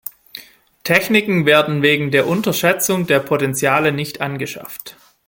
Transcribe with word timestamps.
Techniken 0.83 1.45
werden 1.45 1.83
wegen 1.83 2.09
der 2.09 2.25
Unterschätzung 2.25 3.05
der 3.05 3.19
Potenziale 3.19 3.91
nicht 3.91 4.19
angeschafft. 4.19 4.97